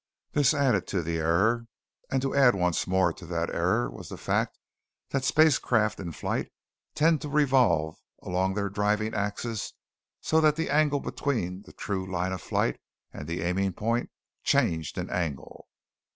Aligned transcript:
This 0.31 0.55
added 0.55 0.87
to 0.87 1.03
the 1.03 1.19
error, 1.19 1.67
and 2.09 2.23
to 2.23 2.33
add 2.33 2.55
once 2.55 2.87
more 2.87 3.13
to 3.13 3.25
that 3.27 3.51
error 3.51 3.87
was 3.91 4.09
the 4.09 4.17
fact 4.17 4.57
that 5.11 5.23
spacecraft 5.23 5.99
in 5.99 6.11
flight 6.11 6.51
tend 6.95 7.21
to 7.21 7.29
revolve 7.29 7.97
along 8.19 8.55
their 8.55 8.67
driving 8.67 9.13
axis 9.13 9.73
so 10.19 10.41
that 10.41 10.55
the 10.55 10.71
angle 10.71 11.01
between 11.01 11.61
the 11.67 11.73
true 11.73 12.11
line 12.11 12.31
of 12.31 12.41
flight 12.41 12.81
and 13.13 13.27
the 13.27 13.43
aiming 13.43 13.73
point 13.73 14.09
changed 14.43 14.97
in 14.97 15.07
angle. 15.11 15.67